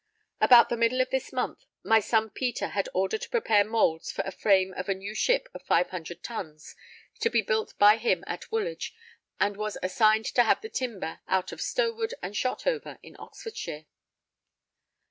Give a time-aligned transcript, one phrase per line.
[0.39, 4.23] About the middle of this month, my son Peter had order to prepare moulds for
[4.23, 6.75] a frame of a new ship of 500 tons,
[7.19, 8.95] to be built by him at Woolwich,
[9.39, 13.85] and was assigned to have the timber out of Stowood and Shotover in Oxfordshire.